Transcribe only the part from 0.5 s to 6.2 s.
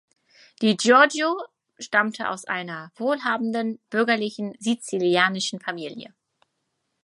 Di Giorgio stammte aus einer wohlhabenden bürgerlichen sizilianischen Familie.